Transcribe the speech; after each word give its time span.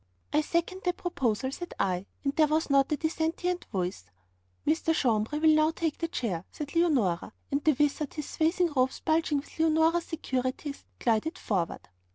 'I 0.33 0.41
second 0.41 0.81
that 0.85 0.97
proposal,' 0.97 1.51
said 1.51 1.75
I, 1.79 2.07
and 2.23 2.35
there 2.35 2.47
was 2.47 2.71
not 2.71 2.91
a 2.91 2.97
dissentient 2.97 3.65
voice. 3.65 4.05
'Mr. 4.65 4.99
Jambres 4.99 5.39
will 5.43 5.53
now 5.53 5.69
take 5.69 5.99
the 5.99 6.07
chair,' 6.07 6.43
said 6.49 6.73
Leonora, 6.73 7.33
and 7.51 7.63
the 7.63 7.73
wizard, 7.77 8.15
his 8.15 8.27
swathing 8.27 8.73
robes 8.75 8.99
bulging 8.99 9.37
with 9.41 9.59
Leonora's 9.59 10.05
securities, 10.05 10.85
glided 10.99 11.37
forward. 11.37 11.87